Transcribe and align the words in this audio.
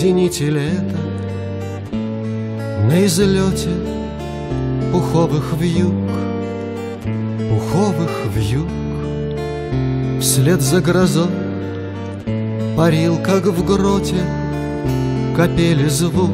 Зените 0.00 0.50
лета 0.50 0.98
На 2.88 3.04
излете 3.04 3.68
пуховых 4.92 5.52
вьюг 5.60 6.10
Пуховых 7.50 8.10
вьюг 8.34 8.68
Вслед 10.22 10.62
за 10.62 10.80
грозой 10.80 11.28
Парил, 12.78 13.18
как 13.22 13.44
в 13.44 13.62
гроте 13.62 14.22
Капели 15.36 15.88
звук 15.88 16.30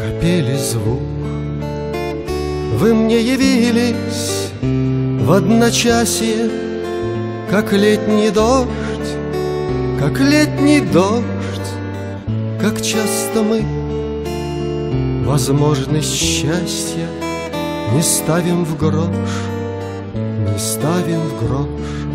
Капели 0.00 0.56
звук. 0.56 1.10
Вы 2.74 2.92
мне 2.94 3.20
явились 3.20 4.50
В 5.22 5.30
одночасье 5.32 6.50
Как 7.48 7.72
летний 7.72 8.30
дождь 8.30 9.10
Как 10.00 10.18
летний 10.18 10.80
дождь 10.80 11.59
как 12.70 12.82
часто 12.82 13.42
мы 13.42 13.64
Возможность 15.24 16.14
счастья 16.14 17.08
Не 17.92 18.02
ставим 18.02 18.64
в 18.64 18.76
грош 18.76 19.08
Не 20.14 20.58
ставим 20.58 21.20
в 21.20 21.44
грош 21.44 22.09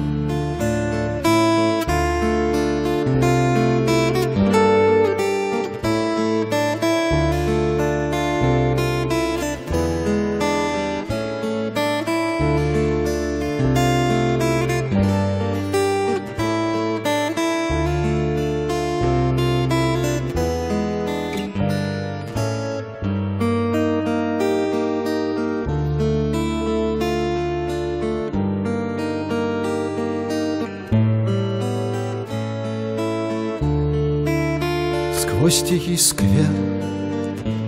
Сквозь 35.36 35.64
тихий 35.64 35.98
сквер 35.98 36.50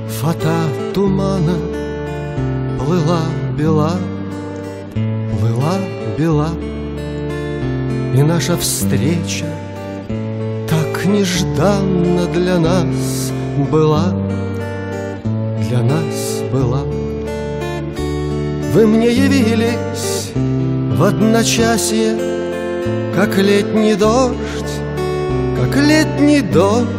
Фата 0.08 0.56
тумана 0.94 1.58
Плыла 2.80 3.22
бела 3.58 3.92
Плыла 4.94 5.76
бела. 6.18 6.50
И 8.16 8.24
наша 8.24 8.56
встреча 8.56 9.46
Так 10.70 11.06
нежданно 11.06 12.26
для 12.28 12.58
нас 12.58 13.32
была 13.70 14.14
Для 15.68 15.82
нас 15.82 16.42
была. 16.54 16.84
Вы 18.74 18.88
мне 18.88 19.12
явились 19.12 20.32
в 20.34 21.04
одночасье 21.04 22.16
Как 23.14 23.38
летний 23.38 23.96
дождь, 23.96 24.74
как 25.60 25.76
летний 25.76 26.42
дождь 26.42 26.98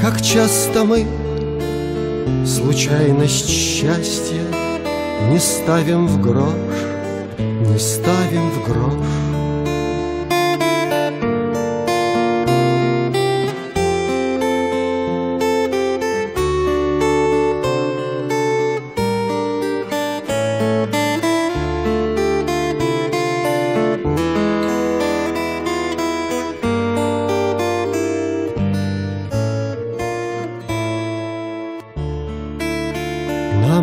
как 0.00 0.22
часто 0.22 0.84
мы 0.84 1.06
случайность 2.46 3.48
счастья 3.48 4.42
Не 5.30 5.38
ставим 5.38 6.06
в 6.06 6.20
грош, 6.20 6.52
не 7.38 7.78
ставим 7.78 8.50
в 8.50 8.64
грош 8.64 8.94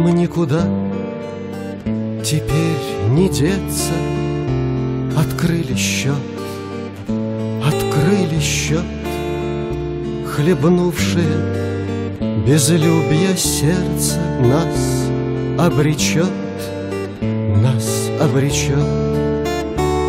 Нам 0.05 0.15
никуда. 0.17 0.61
Теперь 2.23 3.09
не 3.09 3.27
деться. 3.27 3.93
Открыли 5.17 5.75
счет, 5.75 6.13
открыли 7.65 8.39
счет. 8.39 8.83
Хлебнувшее 10.27 11.25
безлюбье 12.45 13.35
сердце 13.37 14.19
Нас 14.41 15.07
обречет, 15.57 16.29
нас 17.63 18.09
обречет. 18.21 18.77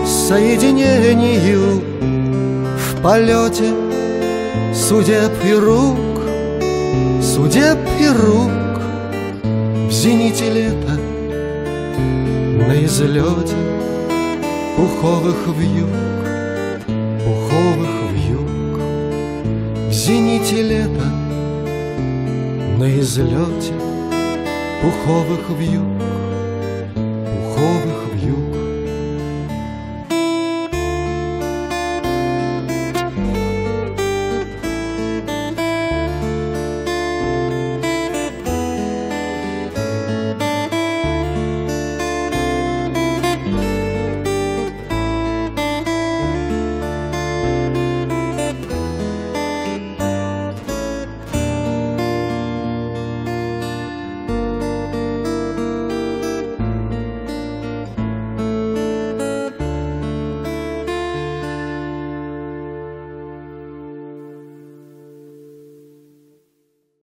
Соединению 0.05 1.81
в 2.77 3.03
полете 3.03 3.73
Судеб 4.75 5.33
и 5.45 5.55
рук, 5.55 6.21
судеб 7.23 7.79
и 7.99 8.09
рук 8.09 8.66
зените 10.03 10.51
лета 10.51 10.99
На 12.69 12.85
излете 12.85 13.57
пуховых 14.77 15.47
вьюг 15.59 15.95
Пуховых 17.25 17.97
вьюг 18.13 18.79
В 19.89 19.93
зените 19.93 20.63
лета 20.63 21.09
На 22.79 22.87
излете 23.01 23.73
пуховых 24.83 25.45
вьюг 25.59 26.06